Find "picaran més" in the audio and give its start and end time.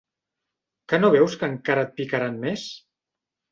2.01-2.67